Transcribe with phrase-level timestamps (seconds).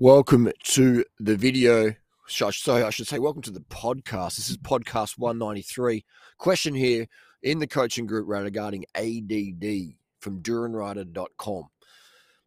[0.00, 1.94] Welcome to the video.
[2.26, 4.36] Sorry, I should say, welcome to the podcast.
[4.36, 6.06] This is podcast 193.
[6.38, 7.06] Question here
[7.42, 11.64] in the coaching group regarding ADD from DurianRider.com.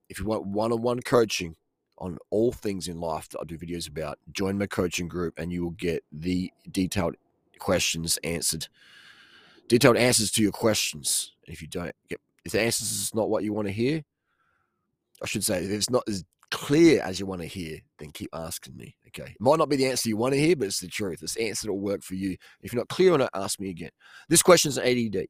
[0.10, 1.56] If you want one on one coaching
[2.00, 5.54] on all things in life that I do videos about, join my coaching group and
[5.54, 7.18] you will get the detailed
[7.60, 8.68] questions answered.
[9.68, 11.34] Detailed answers to your questions.
[11.48, 14.04] If you don't get, if the answers is not what you want to hear,
[15.22, 18.30] I should say, if it's not as clear as you want to hear, then keep
[18.32, 18.96] asking me.
[19.08, 19.32] Okay.
[19.32, 21.24] It might not be the answer you want to hear, but it's the truth.
[21.24, 22.38] It's the answer that will work for you.
[22.62, 23.90] If you're not clear on it, ask me again.
[24.30, 25.26] This question is ADD.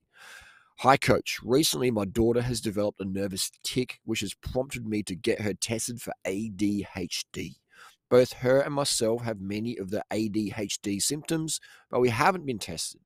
[0.79, 1.39] Hi, coach.
[1.41, 5.53] Recently, my daughter has developed a nervous tic, which has prompted me to get her
[5.53, 7.55] tested for ADHD.
[8.09, 12.99] Both her and myself have many of the ADHD symptoms, but we haven't been tested.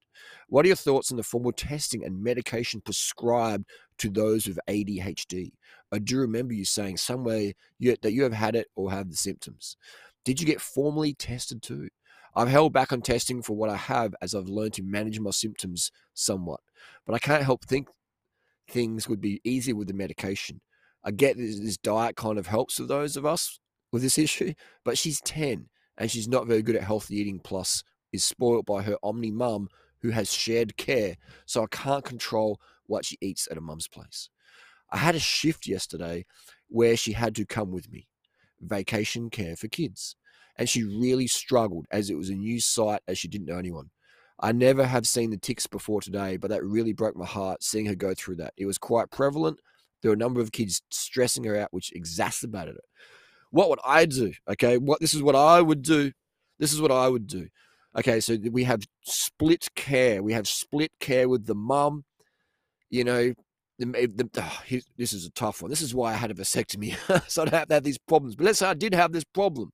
[0.49, 3.65] What are your thoughts on the formal testing and medication prescribed
[3.99, 5.51] to those with ADHD?
[5.91, 9.15] I do remember you saying somewhere you, that you have had it or have the
[9.15, 9.77] symptoms.
[10.25, 11.89] Did you get formally tested too?
[12.35, 15.31] I've held back on testing for what I have as I've learned to manage my
[15.31, 16.59] symptoms somewhat,
[17.05, 17.87] but I can't help think
[18.69, 20.61] things would be easier with the medication.
[21.03, 23.59] I get this, this diet kind of helps with those of us
[23.91, 27.83] with this issue, but she's 10 and she's not very good at healthy eating, plus
[28.13, 29.67] is spoiled by her omni mum
[30.01, 34.29] who has shared care, so I can't control what she eats at a mum's place.
[34.91, 36.25] I had a shift yesterday
[36.69, 38.07] where she had to come with me,
[38.61, 40.15] vacation care for kids,
[40.57, 43.89] and she really struggled as it was a new site as she didn't know anyone.
[44.39, 47.87] I never have seen the tics before today, but that really broke my heart seeing
[47.87, 48.53] her go through that.
[48.55, 49.59] It was quite prevalent.
[50.01, 52.83] There were a number of kids stressing her out, which exacerbated it.
[53.49, 54.33] What would I do?
[54.47, 56.11] Okay, what this is what I would do.
[56.59, 57.47] This is what I would do.
[57.97, 60.21] Okay, so we have split care.
[60.21, 62.03] We have split care with the mum.
[62.91, 63.33] You know,
[63.79, 64.61] the, eh, the, oh,
[64.97, 65.71] this is a tough one.
[65.71, 66.95] This is why I had a vasectomy,
[67.29, 68.35] so I don't have to have these problems.
[68.35, 69.71] But let's say I did have this problem.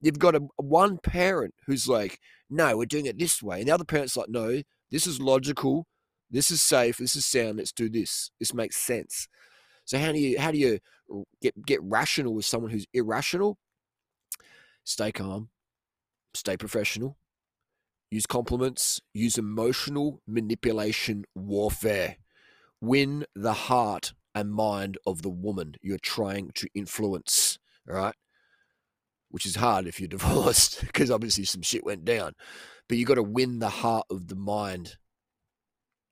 [0.00, 2.18] You've got a, one parent who's like,
[2.50, 5.86] "No, we're doing it this way," and the other parent's like, "No, this is logical.
[6.30, 6.98] This is safe.
[6.98, 7.58] This is sound.
[7.58, 8.30] Let's do this.
[8.40, 9.28] This makes sense."
[9.84, 10.80] So how do you how do you
[11.40, 13.58] get get rational with someone who's irrational?
[14.84, 15.48] Stay calm,
[16.34, 17.16] stay professional,
[18.14, 22.16] use compliments, use emotional manipulation warfare.
[22.80, 28.14] Win the heart and mind of the woman you're trying to influence, right?
[29.30, 32.34] Which is hard if you're divorced because obviously some shit went down.
[32.88, 34.96] But you got to win the heart of the mind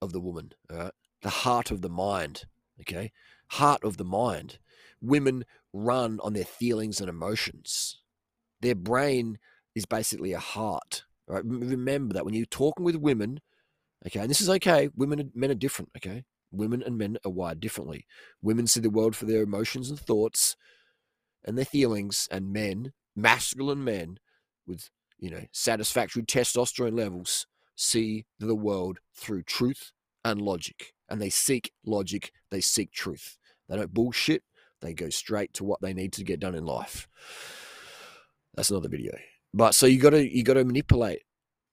[0.01, 0.95] of the woman, all right?
[1.23, 2.47] The heart of the mind,
[2.81, 3.13] okay?
[3.53, 4.59] Heart of the mind.
[5.01, 8.01] Women run on their feelings and emotions.
[8.61, 9.39] Their brain
[9.77, 11.45] is basically a heart, Right?
[11.45, 13.41] Remember that when you're talking with women,
[14.07, 14.91] okay, and this is okay.
[14.97, 15.91] Women, and men are different.
[15.97, 18.07] Okay, women and men are wired differently.
[18.43, 20.57] Women see the world for their emotions and thoughts,
[21.45, 24.19] and their feelings, and men, masculine men,
[24.67, 27.47] with you know satisfactory testosterone levels,
[27.77, 29.93] see the world through truth
[30.25, 32.33] and logic, and they seek logic.
[32.51, 33.39] They seek truth.
[33.69, 34.43] They don't bullshit.
[34.81, 37.09] They go straight to what they need to get done in life.
[38.55, 39.13] That's another video.
[39.55, 41.23] But so you got to you got to manipulate.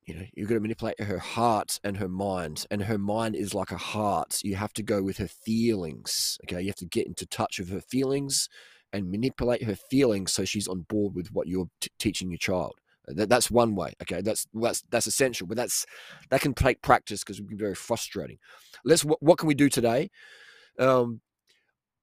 [0.06, 3.54] You know, you got to manipulate her heart and her mind, and her mind is
[3.54, 4.40] like a heart.
[4.44, 6.40] You have to go with her feelings.
[6.46, 8.50] Okay, you have to get into touch with her feelings
[8.92, 12.74] and manipulate her feelings so she's on board with what you're t- teaching your child.
[13.06, 13.94] That, that's one way.
[14.02, 15.86] Okay, that's that's that's essential, but that's
[16.30, 18.38] that can take practice because it can be very frustrating.
[18.84, 20.10] Let's what, what can we do today?
[20.78, 21.22] Um,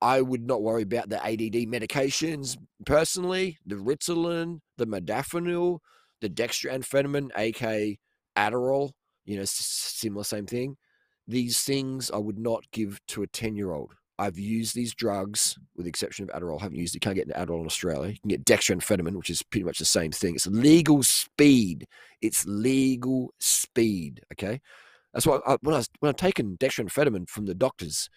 [0.00, 5.78] I would not worry about the ADD medications personally, the Ritalin, the modafinil,
[6.20, 7.98] the dextroamphetamine, aka
[8.36, 8.90] Adderall,
[9.24, 10.76] you know, similar, same thing.
[11.26, 13.94] These things I would not give to a 10 year old.
[14.18, 16.58] I've used these drugs, with the exception of Adderall.
[16.58, 16.96] I haven't used it.
[16.96, 18.10] You can't get an Adderall in Australia.
[18.10, 20.34] You can get dextroamphetamine, which is pretty much the same thing.
[20.34, 21.86] It's legal speed.
[22.22, 24.22] It's legal speed.
[24.32, 24.60] Okay,
[25.12, 28.08] that's why I, when I was when I've taken dextroamphetamine from the doctors,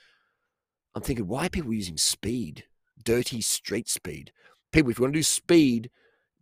[0.96, 2.66] I'm thinking, why are people using speed?
[3.04, 4.32] Dirty street speed.
[4.72, 5.90] People, if you want to do speed,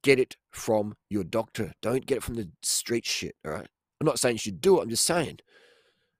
[0.01, 1.73] get it from your doctor.
[1.81, 3.35] Don't get it from the street shit.
[3.45, 3.67] All right.
[3.99, 4.83] I'm not saying you should do it.
[4.83, 5.39] I'm just saying,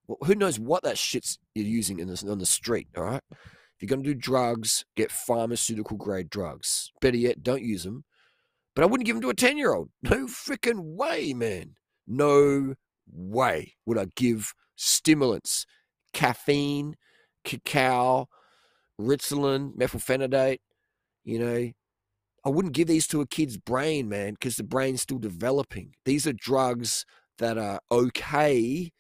[0.08, 2.88] well, who knows what that shit's you're using in the, on the street.
[2.96, 3.24] All right.
[3.32, 6.92] If you're going to do drugs, get pharmaceutical grade drugs.
[7.00, 8.06] Better yet, don't use them.
[8.76, 9.90] But I wouldn't give them to a 10 year old.
[10.02, 11.76] No freaking way, man.
[12.08, 12.76] No
[13.12, 15.66] way would I give stimulants,
[16.14, 16.96] caffeine,
[17.48, 18.28] cacao,
[19.00, 20.60] Ritalin, methylphenidate.
[21.24, 21.72] You know,
[22.46, 25.96] I wouldn't give these to a kid's brain, man, because the brain's still developing.
[26.06, 27.06] These are drugs
[27.40, 28.92] that are okay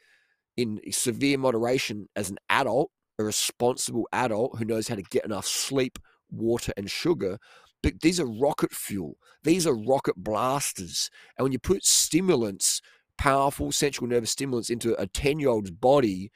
[0.55, 5.45] in severe moderation as an adult, a responsible adult who knows how to get enough
[5.45, 5.99] sleep
[6.29, 7.38] water and sugar.
[7.83, 9.17] But these are rocket fuel.
[9.44, 11.09] These are rocket blasters.
[11.38, 12.81] And when you put stimulants,
[13.17, 16.31] powerful central nervous stimulants into a 10 year old's body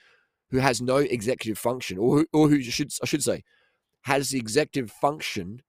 [0.52, 3.44] who has no executive function, or who, or who should, I should say,
[4.04, 5.62] has the executive function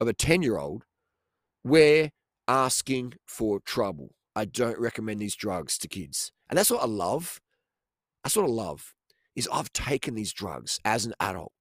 [0.00, 0.84] of a 10 year old,
[1.64, 2.10] we're
[2.48, 4.14] asking for trouble.
[4.34, 6.32] I don't recommend these drugs to kids.
[6.48, 7.40] And that's what I love.
[8.22, 8.94] That's what I love
[9.34, 11.52] is I've taken these drugs as an adult.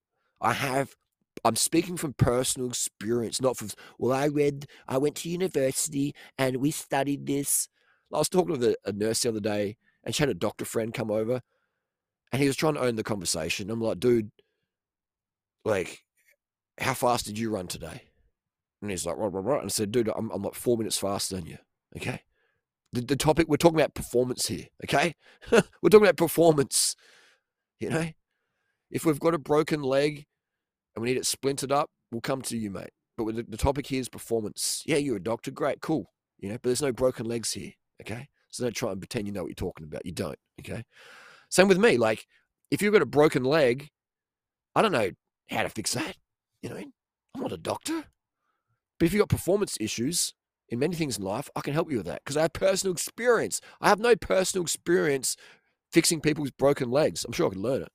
[0.41, 0.95] I have
[1.43, 3.69] I'm speaking from personal experience, not from
[3.99, 7.67] well, I read I went to university and we studied this.
[8.13, 10.93] I was talking with a nurse the other day and she had a doctor friend
[10.93, 11.41] come over
[12.31, 13.69] and he was trying to own the conversation.
[13.69, 14.31] I'm like, dude,
[15.63, 16.03] like,
[16.77, 18.01] how fast did you run today?
[18.81, 19.61] And he's like, right, right, right.
[19.61, 21.57] And I said, dude, I'm, I'm like four minutes faster than you.
[21.97, 22.21] Okay.
[22.93, 24.67] The, the topic, we're talking about performance here.
[24.83, 25.15] Okay.
[25.51, 26.95] we're talking about performance.
[27.79, 28.09] You know,
[28.91, 30.25] if we've got a broken leg
[30.95, 32.91] and we need it splintered up, we'll come to you, mate.
[33.17, 34.83] But the, the topic here is performance.
[34.85, 35.51] Yeah, you're a doctor.
[35.51, 35.81] Great.
[35.81, 36.11] Cool.
[36.37, 37.71] You know, but there's no broken legs here.
[38.01, 38.27] Okay.
[38.49, 40.05] So don't try and pretend you know what you're talking about.
[40.05, 40.37] You don't.
[40.61, 40.83] Okay.
[41.55, 41.97] Same with me.
[41.97, 42.27] Like,
[42.69, 43.87] if you've got a broken leg,
[44.75, 45.11] I don't know
[45.49, 46.17] how to fix that.
[46.61, 48.03] You know, I'm not a doctor.
[48.99, 50.33] But if you've got performance issues
[50.67, 52.91] in many things in life, I can help you with that because I have personal
[52.91, 53.61] experience.
[53.79, 55.37] I have no personal experience
[55.93, 57.23] fixing people's broken legs.
[57.23, 57.91] I'm sure I can learn it.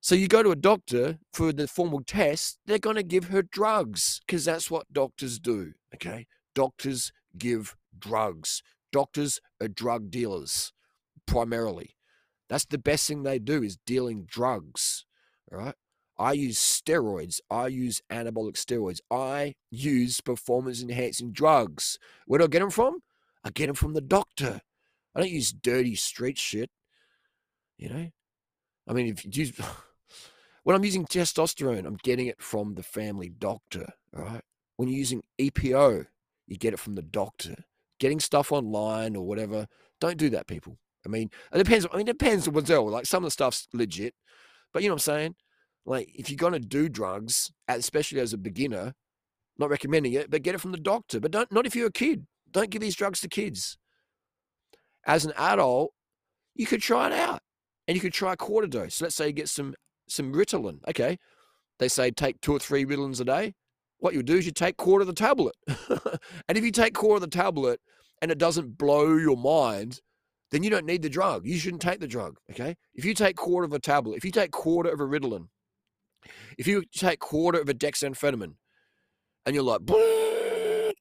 [0.00, 3.42] So you go to a doctor for the formal test, they're going to give her
[3.42, 5.74] drugs because that's what doctors do.
[5.94, 6.26] Okay.
[6.54, 8.62] Doctors give drugs.
[8.92, 10.72] Doctors are drug dealers
[11.26, 11.93] primarily.
[12.54, 15.06] That's the best thing they do is dealing drugs.
[15.50, 15.74] All right.
[16.16, 17.40] I use steroids.
[17.50, 19.00] I use anabolic steroids.
[19.10, 21.98] I use performance enhancing drugs.
[22.28, 23.00] Where do I get them from?
[23.42, 24.60] I get them from the doctor.
[25.16, 26.70] I don't use dirty street shit.
[27.76, 28.10] You know?
[28.86, 29.60] I mean, if you use.
[30.62, 33.94] when I'm using testosterone, I'm getting it from the family doctor.
[34.16, 34.44] All right.
[34.76, 36.06] When you're using EPO,
[36.46, 37.64] you get it from the doctor.
[37.98, 39.66] Getting stuff online or whatever,
[39.98, 40.78] don't do that, people.
[41.06, 41.86] I mean, it depends.
[41.92, 42.90] I mean, it depends on what's else.
[42.90, 44.14] Like some of the stuff's legit,
[44.72, 45.34] but you know what I'm saying?
[45.86, 48.94] Like if you're gonna do drugs, especially as a beginner,
[49.58, 51.20] not recommending it, but get it from the doctor.
[51.20, 52.26] But don't not if you're a kid.
[52.50, 53.76] Don't give these drugs to kids.
[55.06, 55.92] As an adult,
[56.54, 57.40] you could try it out,
[57.86, 59.00] and you could try a quarter dose.
[59.00, 59.74] let's say you get some
[60.08, 60.78] some Ritalin.
[60.88, 61.18] Okay,
[61.78, 63.54] they say take two or three Ritalins a day.
[63.98, 65.54] What you do is you take quarter of the tablet,
[66.48, 67.80] and if you take quarter of the tablet
[68.22, 70.00] and it doesn't blow your mind,
[70.54, 71.44] then you don't need the drug.
[71.44, 72.38] You shouldn't take the drug.
[72.48, 75.48] Okay, if you take quarter of a tablet, if you take quarter of a Ritalin,
[76.56, 78.54] if you take quarter of a dexamphetamine
[79.44, 79.80] and you're like,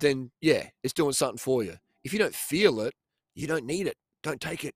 [0.00, 1.76] then yeah, it's doing something for you.
[2.02, 2.94] If you don't feel it,
[3.36, 3.96] you don't need it.
[4.24, 4.74] Don't take it.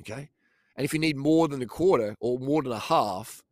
[0.00, 0.28] Okay.
[0.76, 3.42] And if you need more than a quarter or more than a half,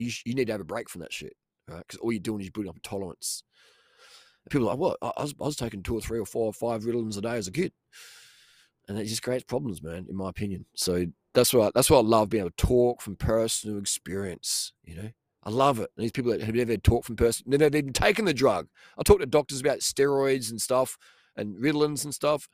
[0.00, 1.34] you, sh- you need to have a break from that shit.
[1.68, 1.78] Right.
[1.86, 3.44] Because all you're doing is building up a tolerance.
[4.48, 4.98] People are like, what?
[5.00, 7.36] I was, I was taking two or three or four or five Ritalins a day
[7.36, 7.72] as a kid.
[8.90, 10.66] And it just creates problems, man, in my opinion.
[10.74, 14.96] So that's what that's what I love being able to talk from personal experience, you
[14.96, 15.10] know.
[15.44, 15.90] I love it.
[15.96, 18.66] these people that have never talked from person, they've even taken the drug.
[18.98, 20.98] I talk to doctors about steroids and stuff
[21.36, 22.48] and Ritalins and stuff.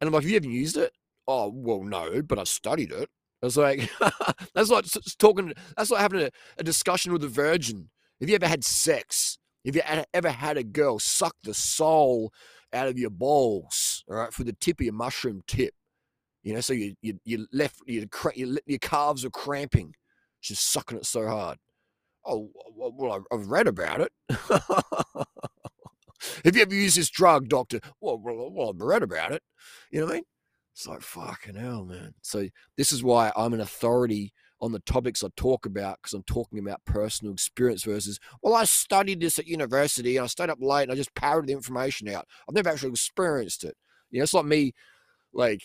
[0.00, 0.92] And I'm like, have you ever used it?
[1.28, 3.08] Oh, well, no, but I studied it.
[3.40, 3.88] I was like,
[4.54, 4.84] that's like
[5.18, 7.88] talking, that's like having a, a discussion with a virgin.
[8.20, 9.38] Have you ever had sex?
[9.64, 9.82] Have you
[10.12, 12.32] ever had a girl suck the soul
[12.72, 15.74] out of your balls, all right, for the tip of your mushroom tip?
[16.42, 18.06] You know, so you you you left your
[18.66, 19.94] your calves are cramping.
[20.40, 21.58] She's sucking it so hard.
[22.24, 24.12] Oh, well, I've read about it.
[26.44, 27.80] Have you ever used this drug, doctor?
[28.00, 29.42] Well, well, I've read about it.
[29.90, 30.24] You know what I mean?
[30.72, 32.14] It's like, fucking hell, man.
[32.22, 36.22] So, this is why I'm an authority on the topics I talk about because I'm
[36.22, 40.58] talking about personal experience versus, well, I studied this at university and I stayed up
[40.62, 42.26] late and I just parroted the information out.
[42.48, 43.76] I've never actually experienced it.
[44.10, 44.72] You know, it's like me,
[45.34, 45.62] like,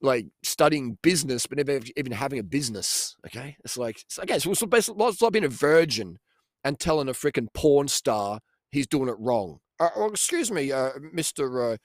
[0.00, 3.16] like studying business, but never even having a business.
[3.26, 6.18] Okay, it's like okay, so it's basically it's like being a virgin
[6.64, 9.58] and telling a freaking porn star he's doing it wrong.
[9.80, 11.76] Uh, well, excuse me, uh, Mister uh,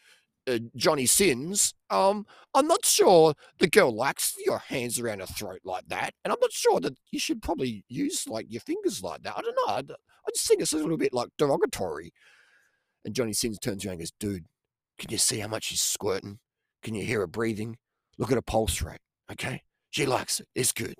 [0.47, 1.73] uh, Johnny Sins.
[1.89, 6.31] Um, I'm not sure the girl likes your hands around her throat like that, and
[6.31, 9.37] I'm not sure that you should probably use like your fingers like that.
[9.37, 9.73] I don't know.
[9.73, 12.13] I, I just think it's a little bit like derogatory.
[13.05, 14.45] And Johnny Sins turns around and goes, "Dude,
[14.97, 16.39] can you see how much she's squirting?
[16.81, 17.77] Can you hear her breathing?
[18.17, 18.99] Look at her pulse rate.
[19.31, 19.63] Okay.
[19.89, 20.47] She likes it.
[20.55, 20.95] It's good.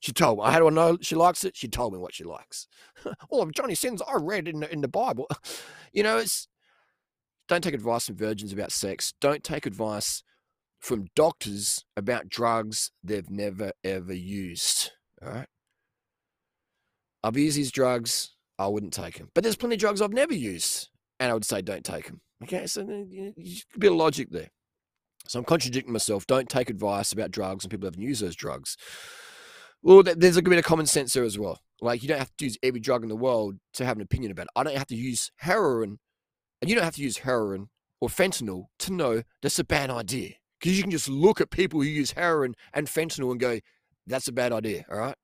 [0.00, 0.44] She told me.
[0.44, 1.56] How do I know she likes it?
[1.56, 2.68] She told me what she likes.
[3.32, 5.28] Of Johnny Sins I read in the, in the Bible.
[5.90, 6.48] You know, it's
[7.48, 9.14] don't take advice from virgins about sex.
[9.20, 10.22] Don't take advice
[10.78, 14.92] from doctors about drugs they've never ever used.
[15.22, 15.48] All right.
[17.24, 18.36] I've used these drugs.
[18.58, 19.30] I wouldn't take them.
[19.34, 20.88] But there's plenty of drugs I've never used,
[21.18, 22.20] and I would say don't take them.
[22.42, 23.32] Okay, so you
[23.74, 24.50] a bit of logic there.
[25.26, 26.26] So I'm contradicting myself.
[26.26, 28.76] Don't take advice about drugs and people haven't used those drugs.
[29.82, 31.60] Well, there's a bit of common sense there as well.
[31.80, 34.32] Like you don't have to use every drug in the world to have an opinion
[34.32, 34.52] about it.
[34.56, 35.98] I don't have to use heroin,
[36.60, 37.68] and you don't have to use heroin
[38.00, 40.34] or fentanyl to know that's a bad idea.
[40.58, 43.60] Because you can just look at people who use heroin and fentanyl and go,
[44.06, 44.84] that's a bad idea.
[44.90, 45.16] All right.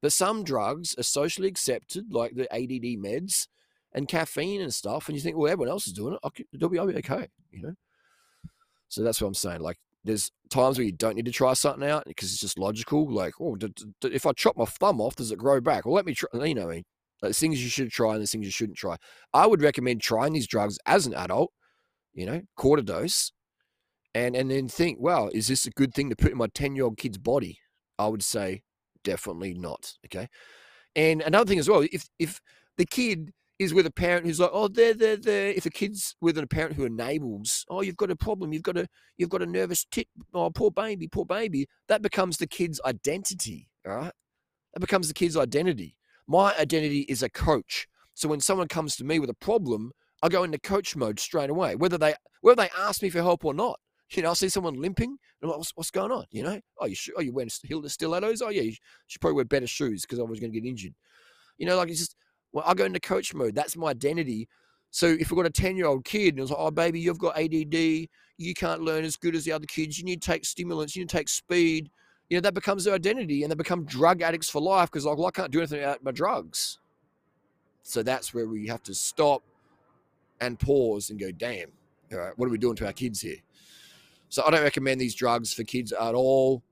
[0.00, 3.48] But some drugs are socially accepted, like the ADD meds
[3.92, 5.08] and caffeine and stuff.
[5.08, 6.20] And you think, well, everyone else is doing it.
[6.22, 7.74] I'll, be, I'll be okay, you know?
[8.88, 9.60] So that's what I'm saying.
[9.60, 13.12] Like, there's times where you don't need to try something out because it's just logical.
[13.12, 15.84] Like, oh, d- d- if I chop my thumb off, does it grow back?
[15.84, 16.46] Well, let me try.
[16.46, 16.70] You know,
[17.22, 18.96] like, things you should try and there's things you shouldn't try.
[19.32, 21.52] I would recommend trying these drugs as an adult,
[22.14, 23.32] you know, quarter dose,
[24.14, 26.76] and and then think, well, is this a good thing to put in my 10
[26.76, 27.58] year old kid's body?
[27.98, 28.62] I would say
[29.04, 29.94] definitely not.
[30.06, 30.28] Okay.
[30.96, 32.40] And another thing as well, if if
[32.76, 36.14] the kid is with a parent who's like, oh, they're, they're, they're, if a kid's
[36.20, 39.42] with a parent who enables, oh, you've got a problem, you've got a, you've got
[39.42, 44.12] a nervous tit, oh, poor baby, poor baby, that becomes the kid's identity, all right?
[44.74, 45.96] That becomes the kid's identity.
[46.28, 47.88] My identity is a coach.
[48.14, 49.92] So when someone comes to me with a problem,
[50.22, 53.44] I go into coach mode straight away, whether they, whether they ask me for help
[53.44, 53.80] or not.
[54.10, 56.24] You know, I see someone limping, and I'm like, what's, what's going on?
[56.30, 58.40] You know, oh, you, sh- oh, you wearing stilettos?
[58.40, 58.74] Oh, yeah, you
[59.06, 60.94] should probably wear better shoes because I was going to get injured.
[61.58, 62.16] You know, like it's just,
[62.52, 63.54] well, I go into coach mode.
[63.54, 64.48] That's my identity.
[64.90, 67.18] So if we've got a 10 year old kid and it's like, oh, baby, you've
[67.18, 70.46] got ADD, you can't learn as good as the other kids, you need to take
[70.46, 71.90] stimulants, you need to take speed,
[72.28, 75.16] you know, that becomes their identity and they become drug addicts for life because, like,
[75.16, 76.78] well, I can't do anything about my drugs.
[77.82, 79.42] So that's where we have to stop
[80.40, 81.68] and pause and go, damn,
[82.12, 83.38] all right, what are we doing to our kids here?
[84.28, 86.62] So I don't recommend these drugs for kids at all.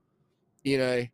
[0.63, 1.07] You know,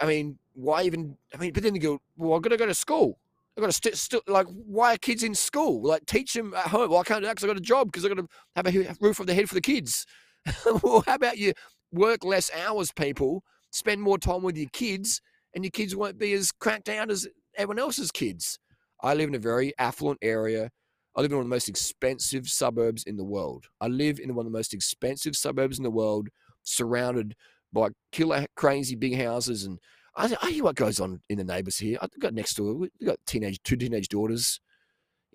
[0.00, 1.16] I mean, why even?
[1.34, 3.18] I mean, but then you go, well, I've got to go to school.
[3.56, 5.82] I've got to st- st- like, why are kids in school?
[5.82, 6.90] Like, teach them at home.
[6.90, 8.66] Well, I can't do that because I've got a job because I've got to have
[8.66, 10.06] a roof over the head for the kids.
[10.82, 11.54] well, how about you
[11.92, 15.20] work less hours, people, spend more time with your kids,
[15.54, 17.26] and your kids won't be as cracked out as
[17.56, 18.58] everyone else's kids.
[19.02, 20.70] I live in a very affluent area.
[21.16, 23.66] I live in one of the most expensive suburbs in the world.
[23.80, 26.28] I live in one of the most expensive suburbs in the world,
[26.62, 27.34] surrounded
[27.72, 29.78] by killer crazy big houses and
[30.16, 31.98] I, I hear what goes on in the neighbours here.
[32.00, 34.60] I've got next door, we've got teenage, two teenage daughters.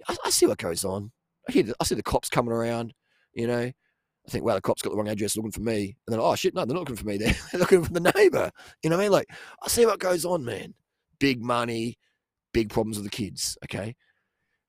[0.08, 1.12] I, I see what goes on.
[1.48, 2.94] I hear, the, I see the cops coming around.
[3.34, 3.72] You know,
[4.32, 5.96] Think, well, the cops got the wrong address looking for me.
[6.08, 7.18] And then, oh shit, no, they're not looking for me.
[7.18, 8.50] They're, looking for the neighbour.
[8.82, 9.12] You know what I mean?
[9.12, 9.30] Like,
[9.62, 10.74] I see what goes on, man.
[11.20, 11.98] Big money,
[12.54, 13.58] big problems with the kids.
[13.66, 13.96] Okay,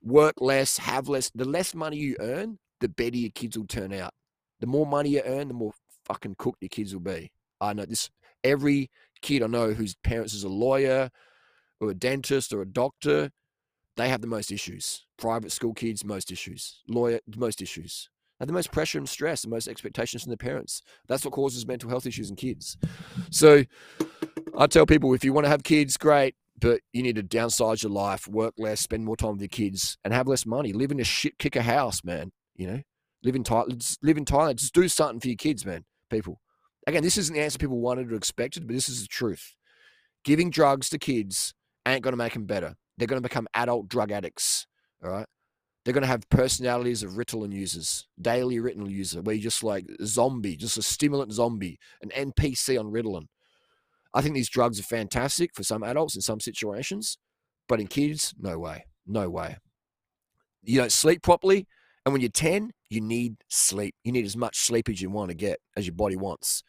[0.03, 1.31] work less, have less.
[1.35, 4.13] The less money you earn, the better your kids will turn out.
[4.61, 5.73] The more money you earn, the more
[6.05, 7.31] fucking cooked your kids will be.
[7.61, 8.11] I know this.
[8.45, 8.91] Every
[9.23, 11.09] kid I know whose parents is a lawyer
[11.81, 13.31] or a dentist or a doctor,
[13.97, 15.07] they have the most issues.
[15.19, 16.83] Private school kids, most issues.
[16.89, 18.09] Lawyer, most issues.
[18.43, 20.83] Have the most pressure and stress, the most expectations from their parents.
[21.07, 22.77] That's what causes mental health issues in kids.
[23.31, 23.63] So
[24.59, 27.85] I tell people if you want to have kids, great, but you need to downsize
[27.85, 30.73] your life, work less, spend more time with your kids, and have less money.
[30.73, 32.33] Live in a shit kicker house, man.
[32.57, 32.83] You know,
[33.23, 33.97] live in Thailand.
[34.03, 34.57] Live in Thailand.
[34.57, 35.85] Just do something for your kids, man.
[36.11, 36.41] People.
[36.89, 39.55] Again, this isn't the answer people wanted or expected, but this is the truth.
[40.25, 41.55] Giving drugs to kids
[41.87, 42.75] ain't going to make them better.
[42.99, 44.67] They're going to become adult drug addicts.
[45.01, 45.27] All right.
[45.85, 49.87] They're going to have personalities of Ritalin users, daily Ritalin user, where you're just like
[50.05, 53.27] zombie, just a stimulant zombie, an NPC on Ritalin.
[54.15, 57.19] I think these drugs are fantastic for some adults in some situations,
[57.69, 58.87] but in kids, no way.
[59.07, 59.57] No way.
[60.63, 61.67] You don't sleep properly.
[62.05, 63.95] And when you're 10, you need sleep.
[64.05, 66.63] You need as much sleep as you want to get, as your body wants.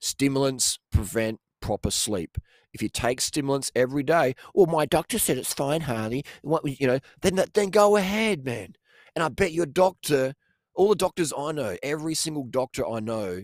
[0.00, 2.38] Stimulants prevent proper sleep.
[2.72, 6.24] If you take stimulants every day, well, my doctor said it's fine, Harley.
[6.42, 8.74] You know, then then go ahead, man.
[9.14, 10.34] And I bet your doctor,
[10.74, 13.42] all the doctors I know, every single doctor I know,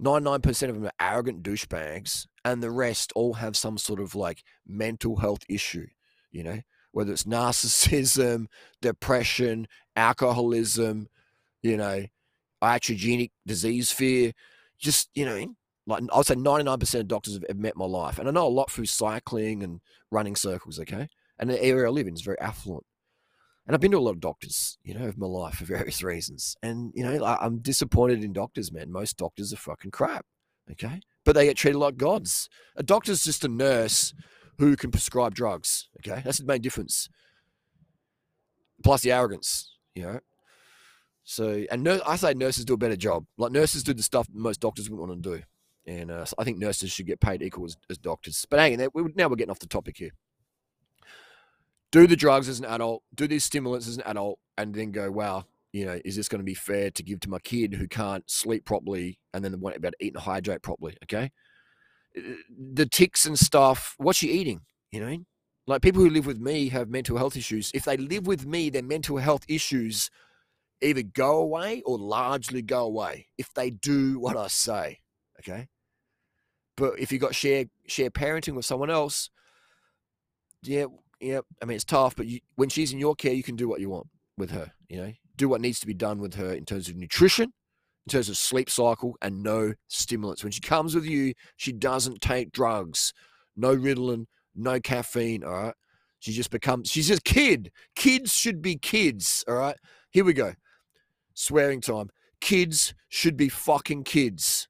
[0.00, 4.42] 99% of them are arrogant douchebags, and the rest all have some sort of like
[4.66, 5.86] mental health issue,
[6.30, 6.60] you know,
[6.92, 8.46] whether it's narcissism,
[8.82, 11.08] depression, alcoholism,
[11.62, 12.04] you know,
[12.62, 14.32] iatrogenic disease fear,
[14.78, 15.54] just, you know,
[15.86, 18.18] like I would say 99% of doctors have, met my life.
[18.18, 21.08] And I know a lot through cycling and running circles, okay?
[21.38, 22.86] And the area I live in is very affluent.
[23.66, 26.02] And I've been to a lot of doctors, you know, of my life for various
[26.02, 26.56] reasons.
[26.62, 28.92] And, you know, I, I'm disappointed in doctors, man.
[28.92, 30.24] Most doctors are fucking crap,
[30.70, 31.00] okay?
[31.24, 32.48] But they get treated like gods.
[32.76, 34.14] A doctor's just a nurse
[34.58, 36.22] who can prescribe drugs, okay?
[36.24, 37.08] That's the main difference.
[38.82, 40.20] Plus the arrogance, you know.
[41.24, 43.24] So, and nurse, I say nurses do a better job.
[43.38, 45.42] Like nurses do the stuff most doctors wouldn't want to do,
[45.86, 48.46] and uh, I think nurses should get paid equal as, as doctors.
[48.48, 50.12] But hang on, we, now we're getting off the topic here.
[51.92, 55.10] do the drugs as an adult, do these stimulants as an adult, and then go,
[55.10, 57.86] wow, you know, is this going to be fair to give to my kid who
[57.88, 60.96] can't sleep properly and then want about to eat and hydrate properly?
[61.04, 61.30] Okay.
[62.16, 62.34] Uh,
[62.72, 64.60] the tics and stuff, what's she eating?
[64.92, 65.18] You know,
[65.66, 67.70] like people who live with me have mental health issues.
[67.74, 70.10] If they live with me, their mental health issues
[70.80, 75.00] either go away or largely go away if they do what I say.
[75.40, 75.68] Okay.
[76.76, 79.30] But if you got share share parenting with someone else,
[80.62, 80.86] yeah,
[81.20, 81.40] yeah.
[81.62, 83.80] I mean, it's tough, but you, when she's in your care, you can do what
[83.80, 84.72] you want with her.
[84.88, 87.52] You know, do what needs to be done with her in terms of nutrition,
[88.06, 90.42] in terms of sleep cycle, and no stimulants.
[90.42, 93.12] When she comes with you, she doesn't take drugs,
[93.56, 95.44] no Ritalin, no caffeine.
[95.44, 95.74] All right,
[96.18, 97.70] she just becomes she's just kid.
[97.94, 99.44] Kids should be kids.
[99.46, 99.76] All right,
[100.10, 100.54] here we go.
[101.34, 102.10] Swearing time.
[102.40, 104.68] Kids should be fucking kids.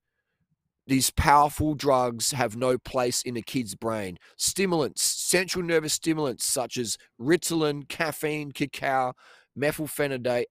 [0.86, 4.18] These powerful drugs have no place in a kid's brain.
[4.36, 9.14] Stimulants, central nervous stimulants such as Ritalin, caffeine, cacao,
[9.58, 10.44] methylphenidate,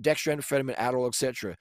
[0.00, 1.56] dextroamphetamine, Adderall, etc.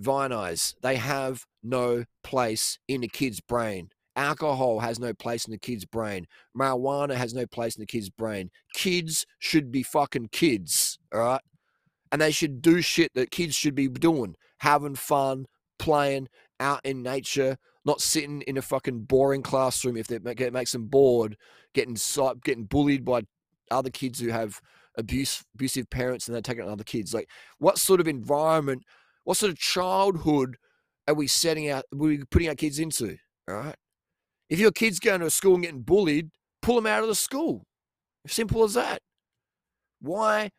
[0.00, 3.90] Vyvanse, they have no place in a kid's brain.
[4.14, 6.26] Alcohol has no place in the kid's brain.
[6.56, 8.50] Marijuana has no place in the kid's brain.
[8.74, 11.40] Kids should be fucking kids, all right?
[12.10, 15.46] And they should do shit that kids should be doing, having fun,
[15.78, 16.28] playing,
[16.60, 21.36] out in nature, not sitting in a fucking boring classroom if it makes them bored,
[21.74, 21.96] getting
[22.44, 23.22] getting bullied by
[23.70, 24.60] other kids who have
[24.96, 27.14] abuse, abusive parents and they're taking other kids.
[27.14, 28.82] Like, what sort of environment,
[29.24, 30.56] what sort of childhood
[31.06, 33.16] are we setting out, are we putting our kids into?
[33.48, 33.76] All right.
[34.50, 36.30] If your kid's going to a school and getting bullied,
[36.62, 37.66] pull them out of the school.
[38.26, 39.00] Simple as that.
[40.00, 40.50] Why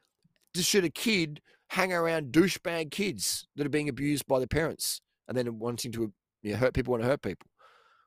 [0.56, 5.02] should a kid hang around douchebag kids that are being abused by their parents?
[5.30, 7.48] And then wanting to you know, hurt people want to hurt people.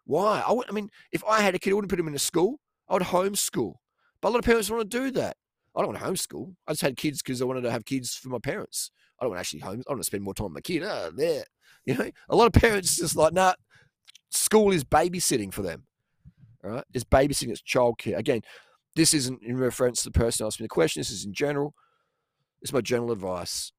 [0.04, 0.42] Why?
[0.46, 2.58] I, I mean, if I had a kid, I wouldn't put him in a school.
[2.88, 3.76] I would homeschool.
[4.20, 5.36] But a lot of parents want to do that.
[5.74, 6.54] I don't want to homeschool.
[6.66, 8.90] I just had kids because I wanted to have kids for my parents.
[9.18, 9.82] I don't want to actually home.
[9.86, 10.82] I want to spend more time with my kid.
[10.84, 11.44] Ah, there.
[11.84, 13.54] You know, a lot of parents just like, nah,
[14.30, 15.82] school is babysitting for them.
[16.62, 16.84] All right.
[16.94, 18.16] It's babysitting, it's childcare.
[18.16, 18.42] Again,
[18.94, 21.00] this isn't in reference to the person asking the question.
[21.00, 21.74] This is in general.
[22.60, 23.72] This is my general advice.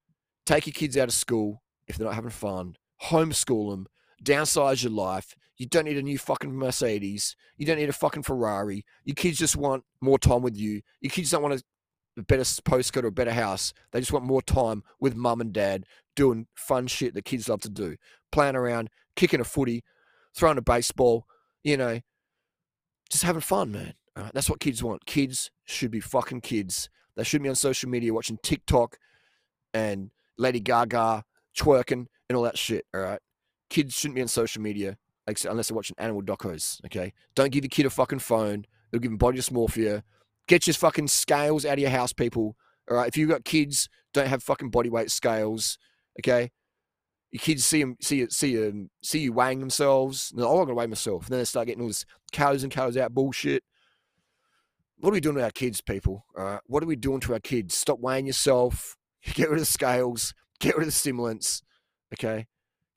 [0.45, 3.87] Take your kids out of school if they're not having fun homeschool them,
[4.23, 5.35] downsize your life.
[5.57, 7.35] You don't need a new fucking Mercedes.
[7.57, 8.85] You don't need a fucking Ferrari.
[9.03, 10.81] Your kids just want more time with you.
[11.01, 11.63] Your kids don't want
[12.17, 13.73] a better postcode or a better house.
[13.91, 17.61] They just want more time with mum and dad doing fun shit that kids love
[17.61, 17.97] to do.
[18.31, 19.83] Playing around, kicking a footy,
[20.35, 21.27] throwing a baseball,
[21.63, 21.99] you know,
[23.09, 23.93] just having fun, man.
[24.33, 25.05] That's what kids want.
[25.05, 26.89] Kids should be fucking kids.
[27.15, 28.97] They shouldn't be on social media watching TikTok
[29.73, 31.23] and Lady Gaga
[31.57, 32.85] twerking and all that shit.
[32.93, 33.19] All right,
[33.69, 36.83] kids shouldn't be on social media unless they're watching animal docos.
[36.85, 38.65] Okay, don't give your kid a fucking phone.
[38.91, 40.01] It'll give him body dysmorphia.
[40.47, 42.57] Get your fucking scales out of your house, people.
[42.89, 45.77] All right, if you've got kids, don't have fucking body weight scales.
[46.19, 46.51] Okay,
[47.31, 50.31] your kids see them, see see them, see you weighing themselves.
[50.35, 51.25] No, I'm not gonna weigh myself.
[51.25, 53.63] And then they start getting all this calories and calories out bullshit.
[54.97, 56.25] What are we doing to our kids, people?
[56.35, 57.75] All right, what are we doing to our kids?
[57.75, 58.97] Stop weighing yourself.
[59.33, 60.33] Get rid of the scales.
[60.59, 61.61] Get rid of the stimulants.
[62.13, 62.47] Okay.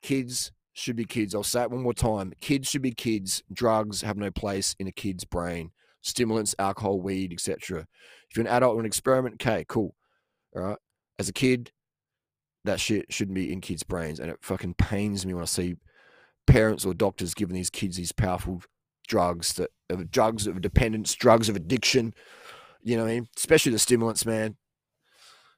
[0.01, 1.33] Kids should be kids.
[1.33, 2.33] I'll say it one more time.
[2.39, 3.43] Kids should be kids.
[3.51, 5.71] Drugs have no place in a kid's brain.
[6.01, 7.87] Stimulants, alcohol, weed, etc.
[8.29, 9.95] If you're an adult or an experiment, okay, cool.
[10.55, 10.77] All right.
[11.19, 11.71] As a kid,
[12.63, 14.19] that shit shouldn't be in kids' brains.
[14.19, 15.75] And it fucking pains me when I see
[16.45, 18.61] parents or doctors giving these kids these powerful
[19.07, 19.71] drugs that
[20.11, 22.13] drugs of dependence, drugs of addiction.
[22.83, 23.27] You know what I mean?
[23.35, 24.57] Especially the stimulants, man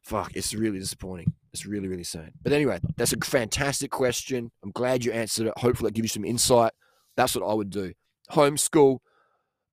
[0.04, 1.34] fuck, it's really disappointing.
[1.54, 2.32] It's really, really sad.
[2.42, 4.52] But anyway, that's a fantastic question.
[4.64, 5.54] I'm glad you answered it.
[5.58, 6.72] Hopefully, that gives you some insight.
[7.18, 7.94] That's what I would do.
[8.32, 9.00] Homeschool,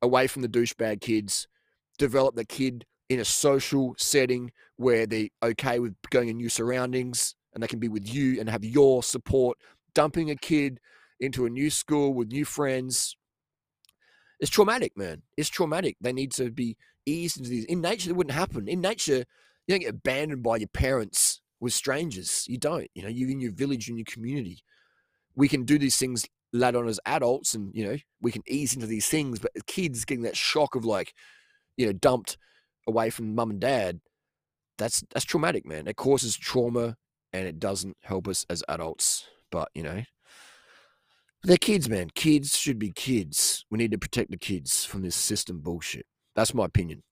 [0.02, 1.46] away from the douchebag kids,
[1.98, 7.34] develop the kid in a social setting where they're okay with going in new surroundings
[7.54, 9.58] and they can be with you and have your support.
[9.94, 10.80] Dumping a kid
[11.20, 13.16] into a new school with new friends,
[14.40, 15.22] it's traumatic, man.
[15.36, 15.96] It's traumatic.
[16.00, 17.64] They need to be eased into these.
[17.64, 18.68] In nature, it wouldn't happen.
[18.68, 19.24] In nature,
[19.66, 22.44] you don't get abandoned by your parents with strangers.
[22.48, 22.88] You don't.
[22.94, 24.60] You know, you're in your village, in your community.
[25.34, 28.74] We can do these things later on as adults, and you know, we can ease
[28.74, 29.38] into these things.
[29.38, 31.12] But kids getting that shock of like,
[31.76, 32.38] you know, dumped
[32.86, 34.00] away from mum and dad,
[34.78, 35.86] that's that's traumatic, man.
[35.86, 36.96] It causes trauma,
[37.32, 39.26] and it doesn't help us as adults.
[39.50, 40.02] But you know,
[41.42, 42.10] they're kids, man.
[42.14, 43.64] Kids should be kids.
[43.70, 46.06] We need to protect the kids from this system bullshit.
[46.34, 47.02] That's my opinion.